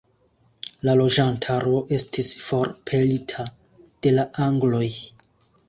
La 0.87 0.95
loĝantaro 1.01 1.73
estis 1.99 2.33
forpelita 2.47 3.47
de 3.87 4.17
la 4.19 4.29
angloj. 4.51 4.85